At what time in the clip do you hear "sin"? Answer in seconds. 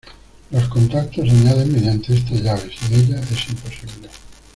2.75-3.01